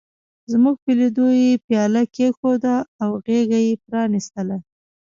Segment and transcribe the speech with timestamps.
[0.51, 4.57] زموږ په لیدو یې پياله کېښوده او غېږه یې پرانستله.